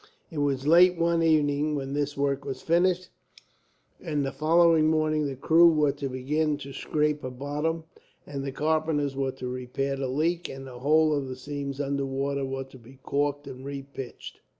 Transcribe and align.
It 0.31 0.39
was 0.39 0.65
late 0.65 0.97
one 0.97 1.21
evening 1.21 1.75
when 1.75 1.93
this 1.93 2.17
work 2.17 2.43
was 2.43 2.63
finished, 2.63 3.09
and 4.01 4.25
the 4.25 4.31
following 4.31 4.87
morning 4.87 5.27
the 5.27 5.35
crew 5.35 5.69
were 5.71 5.91
to 5.91 6.09
begin 6.09 6.57
to 6.57 6.73
scrape 6.73 7.21
her 7.21 7.29
bottom, 7.29 7.83
and 8.25 8.43
the 8.43 8.51
carpenters 8.51 9.15
were 9.15 9.33
to 9.33 9.47
repair 9.47 9.95
the 9.95 10.07
leak, 10.07 10.49
and 10.49 10.65
the 10.65 10.79
whole 10.79 11.13
of 11.15 11.27
the 11.27 11.35
seams 11.35 11.79
underwater 11.79 12.43
were 12.45 12.63
to 12.63 12.79
be 12.79 12.97
corked 13.03 13.45
and 13.45 13.63
repitched. 13.63 14.39